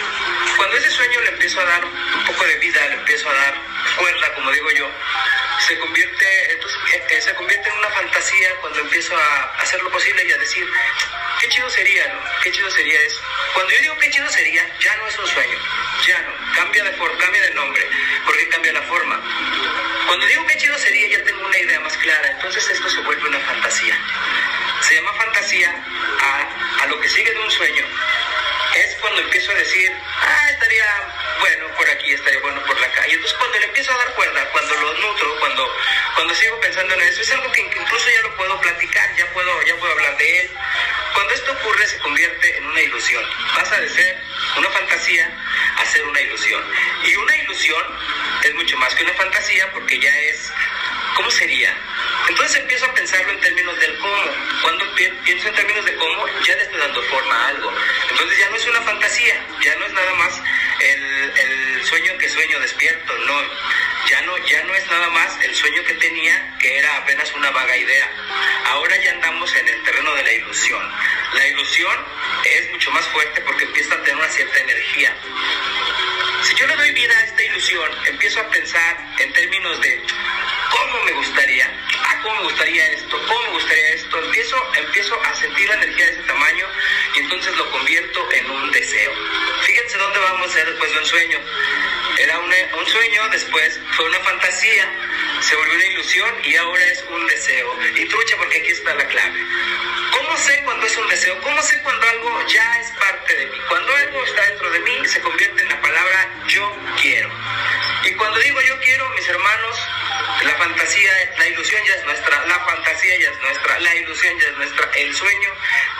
Cuando 0.56 0.76
ese 0.76 0.90
sueño 0.90 1.20
le 1.20 1.28
empiezo 1.28 1.60
a 1.60 1.64
dar 1.64 1.84
un 1.84 2.24
poco 2.24 2.44
de 2.44 2.56
vida, 2.56 2.86
le 2.88 2.94
empiezo 2.94 3.28
a 3.28 3.34
dar 3.34 3.54
fuerza, 3.96 4.34
como 4.34 4.50
digo 4.52 4.70
yo, 4.72 4.90
se 5.66 5.78
convierte, 5.78 6.52
entonces, 6.52 6.78
eh, 6.94 7.04
eh, 7.10 7.20
se 7.20 7.34
convierte 7.34 7.68
en 7.68 7.78
una 7.78 7.90
fantasía 7.90 8.54
cuando 8.60 8.80
empiezo 8.80 9.16
a 9.16 9.44
hacer 9.60 9.80
lo 9.82 9.90
posible 9.90 10.24
y 10.24 10.32
a 10.32 10.38
decir, 10.38 10.66
qué 11.40 11.48
chido 11.48 11.70
sería, 11.70 12.08
¿no? 12.08 12.20
Qué 12.42 12.50
chido 12.50 12.70
sería 12.70 13.00
eso. 13.00 13.20
Cuando 13.54 13.72
yo 13.72 13.80
digo 13.80 13.98
qué 13.98 14.10
chido 14.10 14.28
sería, 14.30 14.66
ya 14.80 14.96
no 14.96 15.06
es 15.06 15.18
un 15.18 15.26
sueño, 15.26 15.58
ya 16.06 16.20
no, 16.22 16.54
cambia 16.54 16.84
de, 16.84 16.92
forma, 16.92 17.18
cambia 17.18 17.42
de 17.42 17.50
nombre, 17.54 17.88
porque 18.24 18.48
cambia 18.48 18.72
la 18.72 18.82
forma. 18.82 19.20
Cuando 20.06 20.26
digo 20.26 20.46
qué 20.46 20.56
chido 20.56 20.76
sería, 20.78 21.18
ya 21.18 21.24
tengo 21.24 21.46
una 21.46 21.58
idea 21.58 21.80
más 21.80 21.96
clara, 21.98 22.30
entonces 22.30 22.68
esto 22.68 22.88
se 22.90 23.00
vuelve 23.00 23.28
una 23.28 23.40
fantasía 23.40 23.98
se 24.92 25.00
llama 25.00 25.14
fantasía 25.14 25.75
a, 26.20 26.82
a 26.82 26.87
lo 26.88 27.00
que 27.00 27.08
sigue 27.08 27.32
de 27.32 27.38
un 27.38 27.50
sueño, 27.50 27.82
es 28.75 28.94
cuando 29.00 29.22
empiezo 29.22 29.50
a 29.50 29.54
decir, 29.54 29.90
ah, 30.20 30.50
estaría 30.50 30.84
bueno 31.40 31.75
por 31.76 31.88
aquí, 31.88 32.12
estaría 32.12 32.38
bueno 32.40 32.62
por 32.66 32.76
acá. 32.76 33.08
Y 33.08 33.12
entonces 33.12 33.38
cuando 33.38 33.58
le 33.58 33.64
empiezo 33.66 33.90
a 33.90 33.96
dar 33.96 34.12
cuerda, 34.12 34.50
cuando 34.52 34.75
lo 34.75 34.92
nutro, 34.92 35.34
cuando, 35.40 35.76
cuando 36.14 36.34
sigo 36.34 36.61
pensando 36.61 36.92
en 36.92 37.00
eso, 37.00 37.22
es 37.22 37.32
algo 37.32 37.50
que 37.52 37.62
incluso 37.62 38.11
ya 38.11 38.20
lo 38.20 38.37
puedo 38.37 38.61
platicar, 38.61 39.16
ya 39.16 39.32
puedo, 39.32 39.62
ya 39.62 39.76
puedo 39.76 39.92
hablar 39.94 40.14
de 40.18 40.40
él. 40.40 40.50
Cuando 41.14 41.32
esto 41.32 41.52
ocurre 41.52 41.87
se 41.87 41.99
convierte 42.00 42.58
en 42.58 42.66
una 42.66 42.82
ilusión. 42.82 43.25
Pasa 43.54 43.80
de 43.80 43.88
ser 43.88 44.18
una 44.58 44.68
fantasía 44.68 45.30
a 45.78 45.87
ser 45.87 46.04
una 46.04 46.20
ilusión. 46.20 46.62
Y 47.04 47.16
una 47.16 47.37
ilusión 47.37 47.82
es 48.42 48.54
mucho 48.56 48.76
más 48.76 48.94
que 48.94 49.04
una 49.04 49.14
fantasía 49.14 49.72
porque 49.72 49.99
ya 49.99 50.18
es 50.18 50.52
¿Cómo 51.14 51.31
sería? 51.31 51.76
Entonces 52.28 52.61
empiezo 52.61 52.87
a 52.87 52.95
pensarlo 52.95 53.33
en 53.33 53.40
términos 53.40 53.78
del 53.78 53.99
cómo. 53.99 54.23
Cuando 54.62 54.95
pienso 54.95 55.49
en 55.49 55.54
términos 55.54 55.85
de 55.85 55.95
cómo, 55.97 56.26
ya 56.45 56.57
le 56.57 56.62
estoy 56.62 56.78
dando 56.78 57.02
forma 57.02 57.35
a 57.35 57.49
algo. 57.49 57.73
Entonces 58.11 58.38
ya 58.38 58.49
no 58.50 58.57
es 58.57 58.66
una 58.66 58.81
fantasía, 58.83 59.47
ya 59.62 59.76
no 59.76 59.87
es 59.87 59.92
nada 59.92 60.14
más 60.14 60.42
el, 60.81 61.33
el 61.37 61.85
sueño 61.85 62.16
que 62.19 62.28
sueño 62.28 62.61
despierto, 62.61 63.19
no. 63.19 63.42
Ya 64.09 64.21
no, 64.23 64.37
ya 64.47 64.62
no 64.64 64.75
es 64.75 64.87
nada 64.88 65.09
más 65.11 65.38
el 65.42 65.54
sueño 65.54 65.85
que 65.85 65.95
tenía, 65.95 66.57
que 66.59 66.78
era 66.78 66.97
apenas 66.97 67.33
una 67.35 67.50
vaga 67.50 67.76
idea. 67.76 68.11
Ahora 68.66 68.97
ya 68.97 69.12
andamos 69.12 69.54
en 69.54 69.69
el 69.69 69.83
terreno 69.85 70.14
de 70.14 70.23
la 70.23 70.33
ilusión. 70.33 70.92
La 71.35 71.47
ilusión 71.47 71.97
es 72.45 72.71
mucho 72.73 72.90
más 72.90 73.07
fuerte 73.09 73.40
porque 73.42 73.64
empieza 73.64 73.95
a 73.95 74.02
tener 74.02 74.16
una 74.16 74.28
cierta 74.28 74.59
energía. 74.59 75.14
Si 76.42 76.54
yo 76.57 76.66
le 76.66 76.76
doy 76.76 76.90
vida 76.92 77.16
a 77.16 77.25
esta 77.25 77.42
ilusión, 77.45 77.90
empiezo 78.07 78.40
a 78.40 78.50
pensar 78.50 79.14
en 79.19 79.33
términos 79.33 79.81
de 79.81 80.02
cómo 80.82 81.04
me 81.04 81.12
gustaría, 81.12 81.70
ah, 82.02 82.18
cómo 82.22 82.34
me 82.36 82.42
gustaría 82.42 82.86
esto, 82.92 83.20
cómo 83.26 83.42
me 83.42 83.50
gustaría 83.50 83.88
esto, 83.90 84.18
empiezo, 84.18 84.72
empiezo 84.74 85.22
a 85.22 85.34
sentir 85.34 85.68
la 85.68 85.74
energía 85.76 86.06
de 86.06 86.12
ese 86.12 86.22
tamaño 86.22 86.66
y 87.14 87.18
entonces 87.20 87.56
lo 87.56 87.70
convierto 87.70 88.28
en 88.32 88.50
un 88.50 88.70
deseo. 88.72 89.12
Fíjense 89.62 89.98
dónde 89.98 90.18
vamos 90.18 90.50
a 90.50 90.52
ser 90.52 90.66
después 90.66 90.92
de 90.92 90.98
un 90.98 91.06
sueño. 91.06 91.38
Era 92.18 92.38
un 92.38 92.86
sueño, 92.86 93.28
después 93.30 93.80
fue 93.96 94.04
una 94.06 94.18
fantasía, 94.20 94.88
se 95.40 95.56
volvió 95.56 95.74
una 95.74 95.86
ilusión 95.86 96.34
y 96.44 96.56
ahora 96.56 96.84
es 96.84 97.04
un 97.08 97.26
deseo. 97.26 97.76
Y 97.96 98.04
trucha 98.06 98.36
porque 98.36 98.58
aquí 98.58 98.70
está 98.70 98.94
la 98.94 99.06
clave. 99.06 99.40
¿Cómo 100.10 100.36
sé 100.36 100.60
cuando 100.64 100.86
es 100.86 100.96
un 100.96 101.08
deseo? 101.08 101.40
¿Cómo 101.42 101.62
sé 101.62 101.80
cuando 101.82 102.08
algo 102.08 102.46
ya 102.48 102.80
es 102.80 102.90
parte 102.98 103.34
de 103.34 103.46
mí? 103.46 103.58
Cuando 103.68 103.94
algo 103.94 104.24
está 104.24 104.42
dentro 104.46 104.70
de 104.70 104.80
mí 104.80 104.98
se 105.06 105.20
convierte 105.20 105.62
en 105.62 105.68
la 105.68 105.80
palabra 105.80 106.30
yo 106.48 106.76
quiero. 107.00 107.30
Y 108.04 108.12
cuando 108.12 108.38
digo 108.40 108.60
yo 108.60 108.78
quiero, 108.80 109.08
mis 109.10 109.28
hermanos, 109.28 109.78
la 110.44 110.54
fantasía, 110.56 111.12
la 111.38 111.48
ilusión 111.48 111.82
ya 111.86 111.94
es 111.94 112.04
nuestra, 112.04 112.46
la 112.46 112.58
fantasía 112.60 113.18
ya 113.18 113.30
es 113.30 113.38
nuestra, 113.40 113.78
la 113.80 113.94
ilusión 113.96 114.38
ya 114.38 114.46
es 114.48 114.56
nuestra, 114.56 114.90
el 114.94 115.14
sueño 115.14 115.50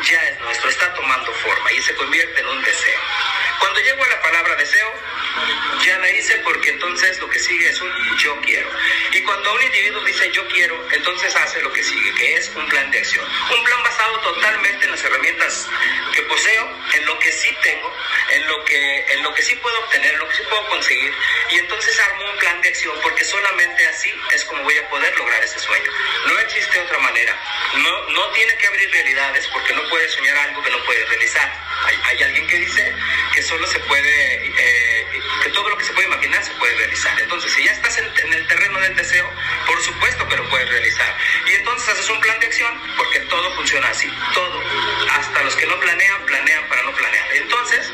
ya 0.03 0.29
es 0.29 0.41
nuestro, 0.41 0.71
está 0.71 0.93
tomando 0.95 1.33
forma 1.35 1.73
y 1.73 1.83
se 1.83 1.95
convierte 1.95 2.41
en 2.41 2.49
un 2.49 2.63
deseo. 2.63 3.01
Cuando 3.61 3.81
llego 3.81 4.05
a 4.05 4.09
la 4.09 4.21
palabra 4.23 4.57
deseo, 4.57 4.93
ya 5.85 5.99
la 5.99 6.11
hice 6.11 6.37
porque 6.45 6.71
entonces 6.71 7.19
lo 7.19 7.29
que 7.29 7.39
sigue 7.39 7.69
es 7.69 7.81
un 7.81 8.19
yo 8.19 8.41
quiero. 8.43 8.69
Y 9.13 9.21
cuando 9.23 9.55
un 9.55 9.63
individuo 9.63 10.03
dice 10.05 10.31
yo 10.33 10.47
quiero, 10.49 10.77
entonces 10.93 11.35
hace 11.37 11.61
lo 11.63 11.73
que 11.73 11.83
sigue, 11.83 12.15
que 12.15 12.35
es 12.35 12.49
un 12.55 12.67
plan 12.69 12.91
de 12.91 12.99
acción. 12.99 13.25
Un 13.25 13.65
plan 13.65 13.83
basado 13.83 14.19
totalmente 14.21 14.85
en 14.85 14.91
las 14.91 15.05
herramientas 15.05 15.69
que 16.13 16.23
poseo, 16.23 16.77
en 16.95 17.07
lo 17.07 17.19
que 17.19 17.33
sí 17.33 17.57
tengo, 17.63 17.95
en 18.31 18.47
lo 18.49 18.65
que, 18.65 19.07
en 19.13 19.23
lo 19.23 19.35
que 19.35 19.43
sí 19.43 19.55
puedo 19.57 19.79
obtener, 19.81 20.13
en 20.13 20.19
lo 20.19 20.29
que 20.29 20.37
sí 20.37 20.43
puedo 20.49 20.69
conseguir. 20.69 21.13
Y 21.51 21.59
entonces 21.59 21.99
armo 22.01 22.31
un 22.31 22.39
plan 22.39 22.61
de 22.61 22.69
acción 22.69 22.99
porque 23.03 23.25
solamente 23.25 23.87
es 24.33 24.45
como 24.45 24.63
voy 24.63 24.77
a 24.79 24.89
poder 24.89 25.17
lograr 25.19 25.43
ese 25.43 25.59
sueño. 25.59 25.91
No 26.27 26.39
existe 26.41 26.81
otra 26.81 26.99
manera. 26.99 27.37
No, 27.77 28.09
no 28.11 28.29
tiene 28.31 28.57
que 28.57 28.67
abrir 28.67 28.91
realidades 28.91 29.49
porque 29.53 29.73
no 29.75 29.83
puedes 29.89 30.13
soñar 30.13 30.37
algo 30.39 30.63
que 30.63 30.71
no 30.71 30.83
puedes 30.85 31.09
realizar. 31.09 31.53
Hay, 31.85 31.97
hay 32.05 32.23
alguien 32.25 32.47
que 32.47 32.59
dice 32.59 32.95
que 33.35 33.43
solo 33.43 33.67
se 33.67 33.79
puede... 33.81 34.47
Eh, 34.47 34.93
que 35.43 35.51
todo 35.51 35.69
lo 35.69 35.77
que 35.77 35.85
se 35.85 35.93
puede 35.93 36.07
imaginar 36.07 36.45
se 36.45 36.53
puede 36.53 36.75
realizar. 36.77 37.21
Entonces, 37.21 37.53
si 37.53 37.65
ya 37.65 37.73
estás 37.73 37.99
en, 37.99 38.33
el 38.33 38.47
terreno 38.47 38.81
del 38.81 38.95
deseo, 38.97 39.29
por 39.67 39.81
supuesto 39.83 40.29
que 40.29 40.37
lo 40.37 40.49
puedes 40.49 40.69
realizar. 40.69 41.17
Y 41.47 41.55
entonces 41.55 41.89
haces 41.89 42.09
un 42.11 42.21
plan 42.21 42.39
de 42.41 42.47
acción, 42.47 42.81
porque 42.97 43.21
todo 43.21 43.55
funciona 43.57 43.89
así, 43.89 44.11
todo. 44.35 44.63
Hasta 45.11 45.43
los 45.43 45.57
que 45.57 45.67
no 45.67 45.79
planean, 45.81 46.25
planean 46.27 46.69
para 46.69 46.83
no 46.83 46.93
planear. 46.93 47.37
Entonces, 47.37 47.93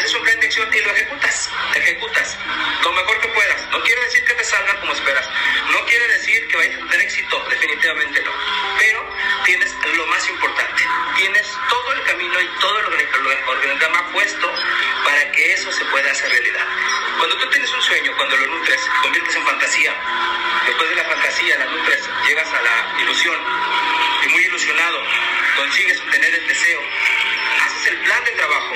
haces 0.00 0.14
un 0.14 0.22
plan 0.22 0.40
de 0.40 0.46
acción 0.46 0.68
y 0.72 0.80
lo 0.80 0.90
ejecutas, 0.90 1.50
ejecutas 1.74 2.38
lo 2.82 2.92
mejor 2.92 3.20
que 3.20 3.28
puedas. 3.28 3.68
No 3.70 3.82
quiere 3.82 4.00
decir 4.02 4.24
que 4.24 4.34
te 4.34 4.44
salga 4.44 4.80
como 4.80 4.92
esperas, 4.92 5.28
no 5.70 5.84
quiere 5.84 6.08
decir 6.08 6.46
que 6.48 6.56
vayas 6.56 6.74
a 6.76 6.86
tener 6.86 7.00
éxito, 7.02 7.46
definitivamente 7.50 8.22
no. 8.22 8.32
Pero 8.78 9.16
tienes 9.44 9.74
lo 9.94 10.06
más 10.06 10.28
importante, 10.28 10.82
tienes 11.16 11.46
todo 11.68 11.92
el 11.92 12.02
camino 12.04 12.40
y 12.40 12.48
todo 12.60 12.78
el 12.78 12.86
organigrama 13.46 14.12
puesto 14.12 14.52
para 15.04 15.32
que 15.32 15.52
eso 15.52 15.70
se 15.70 15.84
pueda 15.86 16.10
hacer 16.10 16.30
realidad. 16.30 16.66
Cuando 17.18 17.36
tú 17.36 17.50
tienes 17.50 17.70
un 17.72 17.82
sueño, 17.82 18.12
cuando 18.16 18.36
lo 18.36 18.46
nutres, 18.46 18.80
conviertes 19.02 19.36
en 19.36 19.44
fantasía, 19.44 19.94
después 20.66 20.88
de 20.88 20.96
la 20.96 21.04
fantasía 21.04 21.58
la 21.58 21.66
nutres, 21.66 22.08
llegas 22.26 22.48
a 22.48 22.62
la 22.62 23.00
ilusión 23.02 23.38
y 24.22 24.28
muy 24.28 24.44
ilusionado 24.44 25.04
consigues 25.56 26.00
obtener 26.00 26.34
el 26.34 26.46
deseo, 26.48 26.80
haces 27.80 27.92
el 27.92 27.98
plan 28.00 28.24
de 28.24 28.30
trabajo, 28.32 28.74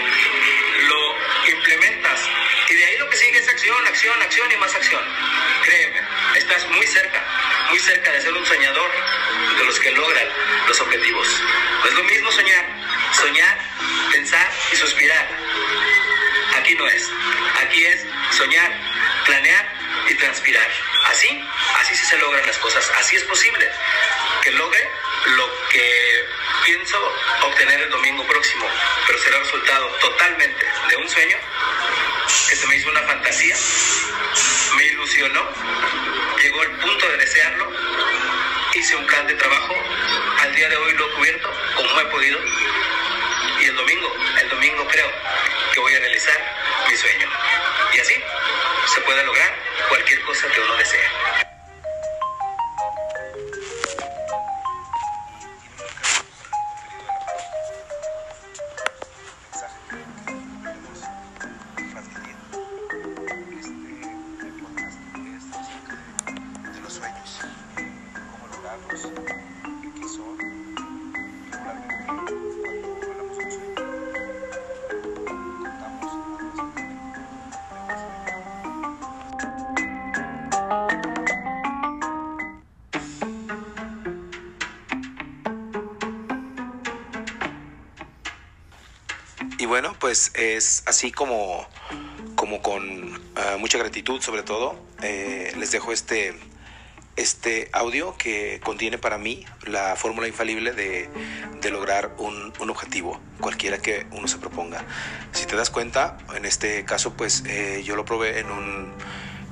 lo 0.89 1.51
implementas 1.51 2.21
y 2.69 2.75
de 2.75 2.85
ahí 2.85 2.99
lo 2.99 3.09
que 3.11 3.17
sigue 3.17 3.39
es 3.39 3.49
acción, 3.49 3.87
acción, 3.87 4.23
acción 4.23 4.53
y 4.53 4.57
más 4.57 4.75
acción. 4.75 5.03
Créeme, 5.63 6.01
estás 6.37 6.67
muy 6.69 6.87
cerca, 6.87 7.23
muy 7.71 7.79
cerca 7.79 8.13
de 8.13 8.23
ser 8.23 8.33
un 8.33 8.47
soñador 8.47 8.91
de 9.59 9.65
los 9.65 9.79
que 9.79 9.91
logran 9.93 10.29
los 10.69 10.81
objetivos. 10.81 11.29
No 11.81 11.87
es 11.87 11.95
lo 11.95 12.05
mismo 12.05 12.33
soñar, 12.33 12.67
soñar, 13.13 13.59
pensar 14.13 14.51
y 14.73 14.77
suspirar. 14.77 15.29
Aquí 16.57 16.75
no 16.75 16.87
es. 16.89 17.11
Aquí 17.63 17.85
es 17.85 18.07
soñar, 18.31 18.73
planear 19.27 19.73
y 20.09 20.15
transpirar. 20.15 20.71
Así, 21.11 21.45
así 21.81 21.95
sí 21.97 22.07
se 22.07 22.19
logran 22.19 22.47
las 22.47 22.59
cosas. 22.59 22.91
Así 22.97 23.17
es 23.17 23.25
posible 23.25 23.71
que 24.43 24.51
logre 24.53 24.89
lo 25.27 25.69
que 25.69 26.25
pienso 26.65 26.97
obtener 27.43 27.81
el 27.81 27.91
domingo 27.91 28.27
próximo, 28.27 28.67
pero 29.07 29.19
será 29.19 29.39
resultado 29.39 29.87
totalmente 30.01 30.67
de 30.89 30.97
un 30.97 31.09
sueño 31.09 31.37
que 32.49 32.57
se 32.57 32.67
me 32.67 32.77
hizo 32.77 32.89
una 32.89 33.03
fantasía, 33.03 33.57
me 34.77 34.85
ilusionó, 34.85 35.47
llegó 36.41 36.63
el 36.63 36.71
punto 36.79 37.09
de 37.11 37.19
desearlo, 37.19 37.71
hice 38.75 38.97
un 38.97 39.07
plan 39.07 39.27
de 39.27 39.35
trabajo, 39.35 39.75
al 40.41 40.55
día 40.55 40.69
de 40.69 40.77
hoy 40.77 40.93
lo 40.95 41.07
he 41.07 41.15
cubierto 41.15 41.51
como 41.77 42.01
he 42.01 42.05
podido 42.07 42.39
y 43.61 43.65
el 43.67 43.77
domingo, 43.77 44.17
el 44.41 44.49
domingo 44.49 44.89
creo 44.89 45.11
que 45.73 45.81
voy 45.81 45.95
a 45.95 45.99
realizar 45.99 46.87
mi 46.89 46.97
sueño. 46.97 47.29
Y 47.95 48.01
así 48.01 48.15
se 48.95 49.01
puede 49.03 49.23
lograr 49.25 49.55
cualquier 49.89 50.21
cosa 50.23 50.49
que 50.49 50.61
uno 50.61 50.77
desee. 50.77 51.44
Pues 90.15 90.31
es 90.37 90.85
así 90.87 91.11
como, 91.11 91.67
como 92.37 92.63
con 92.63 93.21
ah, 93.35 93.57
mucha 93.59 93.79
gratitud 93.79 94.21
sobre 94.21 94.45
todo, 94.45 94.77
eh, 95.03 95.53
les 95.59 95.73
dejo 95.73 95.91
este, 95.91 96.39
este 97.17 97.69
audio 97.73 98.17
que 98.17 98.61
contiene 98.63 98.97
para 98.97 99.19
mí 99.19 99.45
la 99.67 99.97
fórmula 99.97 100.29
infalible 100.29 100.71
de, 100.71 101.11
de 101.61 101.71
lograr 101.73 102.15
un, 102.19 102.53
un, 102.61 102.71
objetivo, 102.71 103.21
cualquiera 103.41 103.79
que 103.79 104.07
uno 104.13 104.29
se 104.29 104.39
proponga. 104.39 104.85
Si 105.33 105.47
te 105.47 105.57
das 105.57 105.71
cuenta, 105.71 106.17
en 106.37 106.45
este 106.45 106.85
caso, 106.85 107.15
pues 107.15 107.43
eh, 107.49 107.83
yo 107.85 107.97
lo 107.97 108.05
probé 108.05 108.39
en 108.39 108.53
un, 108.53 108.93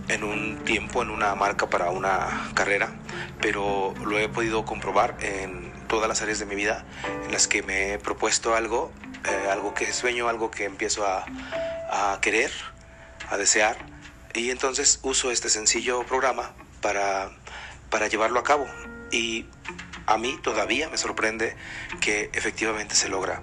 en 0.06 0.22
un 0.22 0.58
tiempo, 0.64 1.02
en 1.02 1.10
una 1.10 1.34
marca 1.34 1.70
para 1.70 1.90
una 1.90 2.52
carrera, 2.54 2.92
pero 3.40 3.94
lo 4.04 4.16
he 4.16 4.28
podido 4.28 4.64
comprobar 4.64 5.16
en 5.22 5.72
todas 5.88 6.08
las 6.08 6.22
áreas 6.22 6.38
de 6.38 6.46
mi 6.46 6.54
vida 6.54 6.84
en 7.24 7.32
las 7.32 7.48
que 7.48 7.64
me 7.64 7.94
he 7.94 7.98
propuesto 7.98 8.54
algo 8.54 8.92
eh, 9.24 9.48
algo 9.50 9.74
que 9.74 9.92
sueño, 9.92 10.28
algo 10.28 10.50
que 10.50 10.64
empiezo 10.64 11.06
a, 11.06 11.24
a, 11.90 12.18
querer, 12.20 12.50
a 13.30 13.36
desear. 13.36 13.76
Y 14.34 14.50
entonces 14.50 15.00
uso 15.02 15.30
este 15.30 15.48
sencillo 15.48 16.04
programa 16.04 16.52
para, 16.80 17.30
para 17.90 18.08
llevarlo 18.08 18.40
a 18.40 18.44
cabo. 18.44 18.66
Y 19.10 19.46
a 20.06 20.18
mí 20.18 20.38
todavía 20.42 20.88
me 20.88 20.98
sorprende 20.98 21.56
que 22.00 22.30
efectivamente 22.32 22.94
se 22.94 23.08
logra. 23.08 23.42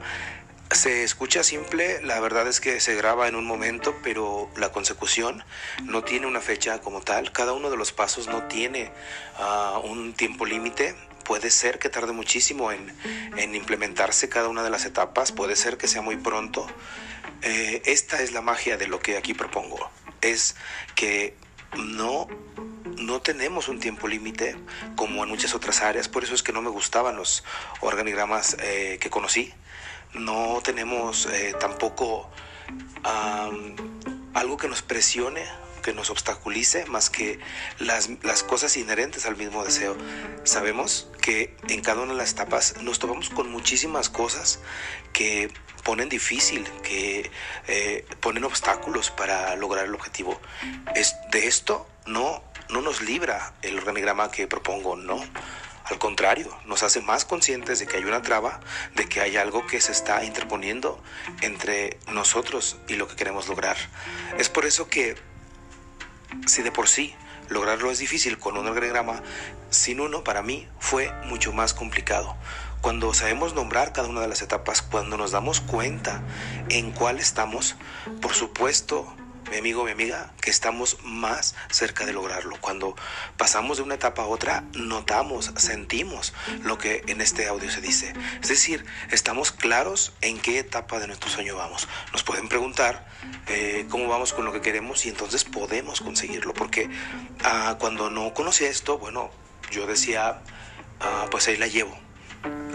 Se 0.72 1.04
escucha 1.04 1.44
simple, 1.44 2.00
la 2.04 2.20
verdad 2.20 2.48
es 2.48 2.60
que 2.60 2.80
se 2.80 2.96
graba 2.96 3.28
en 3.28 3.36
un 3.36 3.46
momento, 3.46 3.96
pero 4.04 4.50
la 4.56 4.72
consecución 4.72 5.44
no 5.84 6.04
tiene 6.04 6.28
una 6.28 6.42
fecha 6.42 6.80
como 6.80 7.02
tal. 7.02 7.32
Cada 7.32 7.54
uno 7.54 7.72
de 7.72 7.78
los 7.78 7.92
pasos 7.92 8.28
no 8.28 8.44
tiene 8.44 8.92
uh, 9.40 9.80
un 9.80 10.14
tiempo 10.14 10.46
límite 10.46 10.96
puede 11.30 11.52
ser 11.52 11.78
que 11.78 11.90
tarde 11.90 12.12
muchísimo 12.12 12.72
en, 12.72 12.92
en, 13.38 13.54
implementarse 13.54 14.30
cada 14.30 14.48
una 14.48 14.64
de 14.64 14.72
las 14.72 14.86
etapas, 14.86 15.32
puede 15.32 15.56
ser 15.56 15.78
que 15.78 15.88
sea 15.88 16.02
muy 16.02 16.18
pronto. 16.18 16.66
Eh, 17.44 17.84
esta 17.86 18.24
es 18.24 18.32
la 18.32 18.42
magia 18.42 18.78
de 18.78 18.88
lo 18.88 19.00
que 19.00 19.16
aquí 19.16 19.36
propongo, 19.36 19.92
es 20.22 20.56
que 20.96 21.36
no, 21.78 22.28
no 22.98 23.22
tenemos 23.22 23.68
un 23.68 23.80
tiempo 23.80 24.08
límite 24.08 24.56
como 24.96 25.24
en 25.24 25.30
muchas 25.30 25.54
otras 25.54 25.82
áreas, 25.82 26.10
por 26.10 26.24
eso 26.24 26.34
es 26.34 26.42
que 26.42 26.52
no 26.52 26.64
me 26.64 26.70
gustaban 26.72 27.16
los 27.16 27.44
organigramas 27.82 28.58
eh, 28.60 28.98
que 29.00 29.12
conocí, 29.12 29.54
no 30.14 30.60
tenemos 30.64 31.26
eh, 31.28 31.56
tampoco 31.60 32.30
algo 34.34 34.58
que 34.58 34.68
nos 34.68 34.82
presione 34.82 35.44
que 35.82 35.94
nos 35.94 36.10
obstaculice 36.10 36.86
más 36.86 37.10
que 37.10 37.40
las, 37.80 38.10
las 38.24 38.44
cosas 38.44 38.76
inherentes 38.78 39.26
al 39.26 39.38
mismo 39.38 39.64
deseo. 39.64 39.96
Sabemos 40.44 41.08
que 41.22 41.56
en 41.68 41.82
cada 41.82 42.02
una 42.02 42.14
de 42.14 42.18
las 42.18 42.32
etapas 42.34 42.76
nos 42.82 43.00
topamos 43.00 43.30
con 43.30 43.50
muchísimas 43.50 44.10
cosas 44.10 44.60
que 45.14 45.52
ponen 45.84 46.10
difícil, 46.10 46.66
que 46.84 47.32
eh, 47.68 48.06
ponen 48.20 48.44
obstáculos 48.44 49.12
para 49.12 49.56
lograr 49.56 49.86
el 49.86 49.96
objetivo. 49.96 50.40
Es, 50.96 51.16
de 51.32 51.48
esto 51.48 51.88
no, 52.06 52.44
no 52.70 52.82
nos 52.82 53.02
libra 53.02 53.54
el 53.62 53.78
organigrama 53.78 54.32
que 54.32 54.48
propongo, 54.48 54.96
no. 54.96 55.24
Al 55.90 55.98
contrario, 55.98 56.56
nos 56.66 56.84
hace 56.84 57.02
más 57.02 57.26
conscientes 57.26 57.80
de 57.80 57.88
que 57.88 57.98
hay 57.98 58.04
una 58.04 58.22
traba, 58.22 58.60
de 58.96 59.10
que 59.10 59.22
hay 59.22 59.38
algo 59.38 59.66
que 59.66 59.82
se 59.82 59.92
está 59.92 60.24
interponiendo 60.24 61.02
entre 61.42 61.98
nosotros 62.12 62.78
y 62.88 62.96
lo 62.96 63.08
que 63.08 63.16
queremos 63.16 63.48
lograr. 63.48 63.76
Es 64.38 64.50
por 64.50 64.66
eso 64.66 64.88
que, 64.88 65.16
si 66.46 66.62
de 66.62 66.72
por 66.72 66.88
sí 66.88 67.16
lograrlo 67.50 67.90
es 67.90 67.98
difícil 67.98 68.38
con 68.38 68.56
un 68.56 68.68
organigrama, 68.68 69.24
sin 69.72 70.00
uno 70.00 70.24
para 70.24 70.44
mí 70.44 70.68
fue 70.80 71.12
mucho 71.26 71.54
más 71.54 71.74
complicado. 71.74 72.36
Cuando 72.82 73.14
sabemos 73.16 73.56
nombrar 73.56 73.92
cada 73.92 74.08
una 74.08 74.22
de 74.22 74.28
las 74.28 74.44
etapas, 74.44 74.84
cuando 74.84 75.18
nos 75.18 75.32
damos 75.32 75.60
cuenta 75.60 76.22
en 76.70 76.92
cuál 76.92 77.20
estamos, 77.20 77.76
por 78.22 78.34
supuesto, 78.36 79.12
mi 79.50 79.58
amigo, 79.58 79.84
mi 79.84 79.92
amiga, 79.92 80.32
que 80.42 80.50
estamos 80.50 80.98
más 81.04 81.56
cerca 81.72 82.06
de 82.06 82.14
lograrlo. 82.14 82.58
Cuando 82.62 82.96
pasamos 83.38 83.78
de 83.78 83.84
una 83.84 83.96
etapa 83.96 84.24
a 84.24 84.28
otra, 84.28 84.64
notamos, 84.74 85.52
sentimos 85.58 86.34
lo 86.64 86.78
que 86.78 87.04
en 87.08 87.22
este 87.22 87.48
audio 87.48 87.70
se 87.72 87.82
dice. 87.82 88.14
Es 88.42 88.50
decir, 88.50 88.86
estamos 89.12 89.52
claros 89.52 90.14
en 90.22 90.40
qué 90.40 90.60
etapa 90.60 91.00
de 91.00 91.08
nuestro 91.08 91.30
sueño 91.30 91.56
vamos. 91.56 91.88
Nos 92.12 92.24
pueden 92.24 92.48
preguntar 92.48 93.08
eh, 93.48 93.86
cómo 93.90 94.08
vamos 94.08 94.34
con 94.34 94.46
lo 94.46 94.52
que 94.52 94.62
queremos 94.62 95.06
y 95.06 95.10
entonces 95.10 95.44
podemos 95.44 96.02
conseguirlo. 96.02 96.54
Porque 96.54 96.90
ah, 97.44 97.78
cuando 97.80 98.10
no 98.10 98.34
conocía 98.34 98.70
esto, 98.70 98.98
bueno, 98.98 99.32
yo 99.72 99.88
decía, 99.88 100.42
ah, 101.00 101.28
pues 101.32 101.48
ahí 101.48 101.58
la 101.58 101.68
llevo 101.68 102.09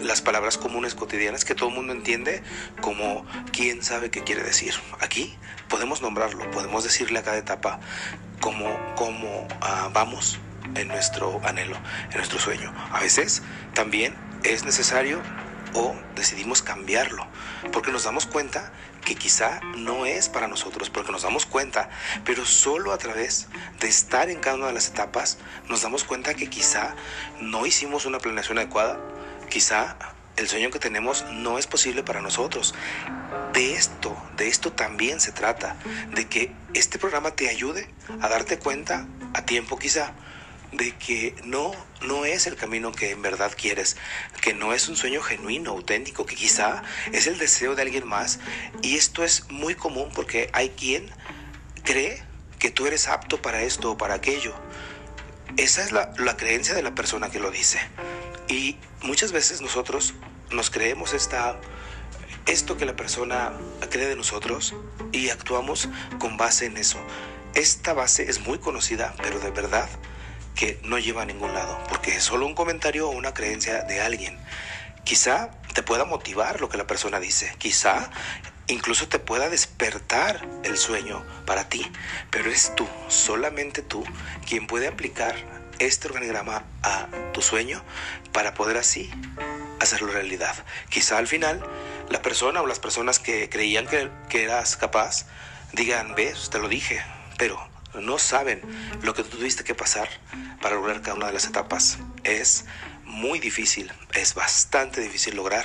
las 0.02 0.21
palabras 0.21 0.59
comunes 0.59 0.94
cotidianas 0.94 1.44
que 1.44 1.54
todo 1.54 1.71
el 1.71 1.75
mundo 1.75 1.92
entiende 1.92 2.42
como 2.80 3.25
quién 3.52 3.83
sabe 3.83 4.11
qué 4.11 4.23
quiere 4.23 4.42
decir. 4.42 4.75
Aquí 5.00 5.35
podemos 5.68 6.02
nombrarlo, 6.02 6.50
podemos 6.50 6.85
decirle 6.85 7.18
a 7.18 7.23
cada 7.23 7.38
etapa 7.38 7.80
cómo, 8.40 8.78
cómo 8.97 9.49
ah, 9.61 9.88
vamos 9.92 10.38
en 10.75 10.88
nuestro 10.88 11.40
anhelo, 11.44 11.76
en 12.11 12.16
nuestro 12.16 12.38
sueño. 12.38 12.73
A 12.92 13.00
veces 13.00 13.42
también 13.73 14.14
es 14.42 14.64
necesario 14.64 15.21
o 15.75 15.94
decidimos 16.14 16.62
cambiarlo, 16.62 17.26
porque 17.73 17.90
nos 17.90 18.04
damos 18.04 18.26
cuenta 18.26 18.73
que 19.04 19.16
quizá 19.16 19.61
no 19.76 20.06
es 20.06 20.28
para 20.28 20.49
nosotros, 20.49 20.88
porque 20.88 21.12
nos 21.12 21.23
damos 21.23 21.47
cuenta, 21.47 21.90
pero 22.25 22.44
solo 22.44 22.92
a 22.92 22.99
través 22.99 23.49
de 23.80 23.88
estar 23.88 24.30
en 24.30 24.38
cada 24.38 24.56
una 24.56 24.68
de 24.68 24.73
las 24.73 24.88
etapas 24.88 25.38
nos 25.68 25.83
damos 25.83 26.04
cuenta 26.04 26.35
que 26.35 26.49
quizá 26.49 26.94
no 27.40 27.66
hicimos 27.66 28.06
una 28.06 28.18
planeación 28.18 28.59
adecuada, 28.59 28.99
Quizá 29.55 29.97
el 30.37 30.49
sueño 30.49 30.73
que 30.73 30.81
tenemos 30.81 31.25
no 31.31 31.61
es 31.61 31.69
posible 31.69 32.03
para 32.03 32.21
nosotros. 32.21 32.75
De 33.53 33.75
esto, 33.75 34.21
de 34.37 34.49
esto 34.49 34.73
también 34.73 35.21
se 35.21 35.31
trata, 35.31 35.77
de 36.13 36.27
que 36.27 36.51
este 36.75 36.99
programa 36.99 37.31
te 37.31 37.49
ayude 37.49 37.89
a 38.21 38.29
darte 38.29 38.59
cuenta 38.59 39.07
a 39.33 39.47
tiempo 39.47 39.79
quizá 39.79 40.13
de 40.73 40.91
que 40.97 41.37
no 41.45 41.71
no 42.03 42.25
es 42.25 42.49
el 42.49 42.57
camino 42.57 42.91
que 42.91 43.13
en 43.13 43.23
verdad 43.23 43.53
quieres, 43.57 43.97
que 44.41 44.55
no 44.55 44.73
es 44.73 44.89
un 44.89 44.97
sueño 44.97 45.23
genuino, 45.23 45.71
auténtico, 45.71 46.27
que 46.27 46.35
quizá 46.35 46.83
es 47.13 47.29
el 47.29 47.39
deseo 47.39 47.77
de 47.77 47.83
alguien 47.83 48.09
más 48.09 48.41
y 48.83 48.97
esto 48.97 49.23
es 49.23 49.49
muy 49.51 49.77
común 49.77 50.11
porque 50.13 50.51
hay 50.53 50.71
quien 50.71 51.09
cree 51.85 52.21
que 52.59 52.73
tú 52.73 52.89
eres 52.89 53.07
apto 53.07 53.41
para 53.41 53.63
esto 53.63 53.93
o 53.93 53.97
para 53.97 54.15
aquello. 54.15 54.53
Esa 55.57 55.85
es 55.85 55.93
la, 55.93 56.13
la 56.19 56.37
creencia 56.37 56.75
de 56.75 56.83
la 56.83 56.97
persona 56.97 57.31
que 57.31 57.39
lo 57.39 57.53
dice. 57.53 57.79
Y 58.49 58.77
muchas 59.03 59.33
veces 59.33 59.61
nosotros 59.61 60.15
nos 60.51 60.71
creemos 60.71 61.15
esta, 61.15 61.61
esto 62.47 62.77
que 62.77 62.85
la 62.85 62.97
persona 62.97 63.53
cree 63.90 64.07
de 64.07 64.16
nosotros 64.16 64.75
y 65.12 65.31
actuamos 65.31 65.88
con 66.18 66.37
base 66.37 66.66
en 66.66 66.77
eso. 66.77 66.99
Esta 67.55 67.92
base 67.92 68.29
es 68.29 68.40
muy 68.40 68.59
conocida, 68.59 69.14
pero 69.23 69.38
de 69.38 69.51
verdad 69.51 69.88
que 70.55 70.79
no 70.85 70.99
lleva 70.99 71.23
a 71.23 71.27
ningún 71.27 71.53
lado, 71.53 71.79
porque 71.88 72.16
es 72.16 72.23
solo 72.23 72.47
un 72.47 72.55
comentario 72.55 73.09
o 73.09 73.12
una 73.12 73.35
creencia 73.35 73.83
de 73.83 74.01
alguien. 74.01 74.38
Quizá 75.05 75.51
te 75.75 75.83
pueda 75.83 76.05
motivar 76.05 76.61
lo 76.61 76.68
que 76.68 76.77
la 76.77 76.87
persona 76.87 77.21
dice, 77.21 77.55
quizá 77.59 78.11
incluso 78.66 79.09
te 79.09 79.18
pueda 79.18 79.51
despertar 79.51 80.47
el 80.64 80.79
sueño 80.79 81.25
para 81.45 81.68
ti, 81.68 81.90
pero 82.31 82.51
es 82.51 82.75
tú, 82.75 82.88
solamente 83.09 83.83
tú, 83.83 84.05
quien 84.49 84.66
puede 84.66 84.88
aplicar 84.88 85.35
este 85.87 86.09
organigrama 86.09 86.64
a 86.83 87.07
tu 87.33 87.42
sueño 87.42 87.83
para 88.33 88.55
poder 88.55 88.77
así 88.77 89.11
hacerlo 89.81 90.12
realidad. 90.12 90.55
Quizá 90.88 91.18
al 91.18 91.27
final 91.27 91.64
la 92.09 92.23
persona 92.23 92.62
o 92.62 92.66
las 92.66 92.81
personas 92.81 93.18
que 93.18 93.49
creían 93.49 93.87
que, 93.87 94.42
eras 94.42 94.77
capaz 94.77 95.27
digan, 95.73 96.14
ves, 96.14 96.51
te 96.51 96.59
lo 96.59 96.68
dije, 96.68 97.03
pero 97.38 97.59
no 97.94 98.18
saben 98.18 98.61
lo 99.03 99.14
que 99.14 99.23
tuviste 99.23 99.64
que 99.64 99.75
pasar 99.75 100.09
para 100.61 100.77
lograr 100.77 101.03
cada 101.03 101.16
una 101.16 101.27
de 101.27 101.33
las 101.33 101.47
etapas. 101.47 101.99
Es 102.25 102.64
muy 103.05 103.38
difícil, 103.38 103.92
es 104.14 104.35
bastante 104.35 105.01
difícil 105.01 105.37
lograr 105.37 105.64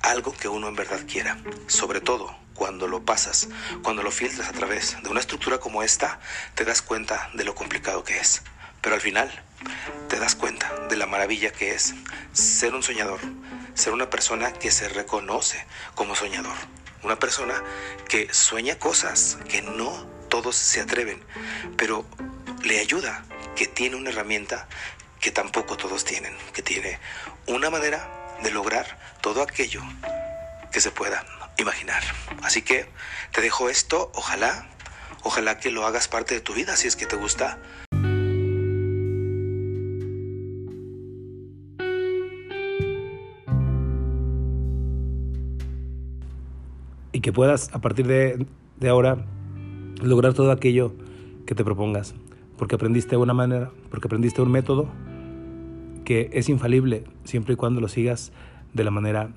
algo 0.00 0.32
que 0.32 0.48
uno 0.48 0.68
en 0.68 0.76
verdad 0.76 1.00
quiera, 1.06 1.38
sobre 1.66 2.00
todo 2.00 2.34
cuando 2.54 2.86
lo 2.86 3.04
pasas, 3.04 3.48
cuando 3.82 4.02
lo 4.02 4.10
filtras 4.10 4.48
a 4.48 4.52
través 4.52 4.96
de 5.02 5.08
una 5.08 5.20
estructura 5.20 5.58
como 5.58 5.82
esta, 5.82 6.20
te 6.54 6.64
das 6.64 6.82
cuenta 6.82 7.30
de 7.34 7.44
lo 7.44 7.54
complicado 7.54 8.04
que 8.04 8.18
es. 8.18 8.42
Pero 8.82 8.94
al 8.94 9.00
final 9.00 9.30
te 10.08 10.18
das 10.18 10.34
cuenta 10.34 10.70
de 10.90 10.96
la 10.96 11.06
maravilla 11.06 11.52
que 11.52 11.74
es 11.74 11.94
ser 12.32 12.74
un 12.74 12.82
soñador, 12.82 13.20
ser 13.74 13.92
una 13.94 14.10
persona 14.10 14.52
que 14.52 14.70
se 14.70 14.88
reconoce 14.88 15.64
como 15.94 16.14
soñador, 16.14 16.56
una 17.02 17.18
persona 17.18 17.54
que 18.08 18.32
sueña 18.34 18.78
cosas 18.78 19.38
que 19.48 19.62
no 19.62 20.06
todos 20.28 20.56
se 20.56 20.80
atreven, 20.80 21.22
pero 21.76 22.04
le 22.64 22.80
ayuda, 22.80 23.24
que 23.56 23.66
tiene 23.66 23.96
una 23.96 24.10
herramienta 24.10 24.68
que 25.20 25.30
tampoco 25.30 25.76
todos 25.76 26.04
tienen, 26.04 26.36
que 26.52 26.62
tiene 26.62 26.98
una 27.46 27.70
manera 27.70 28.08
de 28.42 28.50
lograr 28.50 28.98
todo 29.20 29.42
aquello 29.42 29.82
que 30.72 30.80
se 30.80 30.90
pueda 30.90 31.24
imaginar. 31.58 32.02
Así 32.42 32.62
que 32.62 32.88
te 33.30 33.40
dejo 33.40 33.68
esto, 33.68 34.10
ojalá, 34.14 34.66
ojalá 35.22 35.58
que 35.58 35.70
lo 35.70 35.86
hagas 35.86 36.08
parte 36.08 36.34
de 36.34 36.40
tu 36.40 36.54
vida 36.54 36.76
si 36.76 36.88
es 36.88 36.96
que 36.96 37.06
te 37.06 37.16
gusta. 37.16 37.58
Que 47.22 47.32
puedas 47.32 47.74
a 47.74 47.80
partir 47.80 48.06
de, 48.06 48.46
de 48.78 48.88
ahora 48.88 49.24
lograr 50.02 50.34
todo 50.34 50.50
aquello 50.50 50.92
que 51.46 51.54
te 51.54 51.64
propongas, 51.64 52.14
porque 52.58 52.74
aprendiste 52.74 53.16
una 53.16 53.34
manera, 53.34 53.70
porque 53.90 54.08
aprendiste 54.08 54.42
un 54.42 54.50
método 54.50 54.88
que 56.04 56.30
es 56.32 56.48
infalible 56.48 57.04
siempre 57.24 57.54
y 57.54 57.56
cuando 57.56 57.80
lo 57.80 57.88
sigas 57.88 58.32
de 58.74 58.84
la 58.84 58.90
manera 58.90 59.30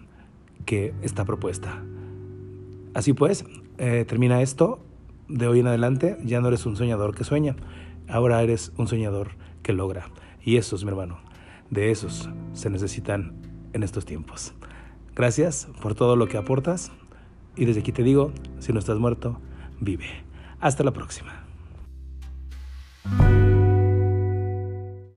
que 0.65 0.93
está 1.01 1.25
propuesta. 1.25 1.83
Así 2.93 3.13
pues, 3.13 3.45
eh, 3.77 4.05
termina 4.07 4.41
esto, 4.41 4.79
de 5.27 5.47
hoy 5.47 5.59
en 5.59 5.67
adelante 5.67 6.17
ya 6.23 6.39
no 6.41 6.47
eres 6.47 6.65
un 6.65 6.75
soñador 6.75 7.15
que 7.15 7.23
sueña, 7.23 7.55
ahora 8.07 8.41
eres 8.41 8.71
un 8.77 8.87
soñador 8.87 9.31
que 9.63 9.73
logra. 9.73 10.09
Y 10.43 10.57
esos, 10.57 10.83
mi 10.83 10.91
hermano, 10.91 11.19
de 11.69 11.91
esos 11.91 12.29
se 12.53 12.69
necesitan 12.69 13.33
en 13.73 13.83
estos 13.83 14.05
tiempos. 14.05 14.53
Gracias 15.15 15.67
por 15.81 15.95
todo 15.95 16.15
lo 16.15 16.27
que 16.27 16.37
aportas 16.37 16.91
y 17.55 17.65
desde 17.65 17.81
aquí 17.81 17.91
te 17.91 18.03
digo, 18.03 18.31
si 18.59 18.73
no 18.73 18.79
estás 18.79 18.97
muerto, 18.99 19.39
vive. 19.79 20.07
Hasta 20.59 20.83
la 20.83 20.91
próxima. 20.91 21.45